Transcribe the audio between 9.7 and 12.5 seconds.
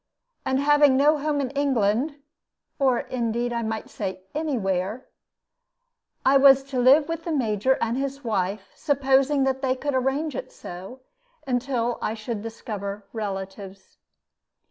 could arrange it so, until I should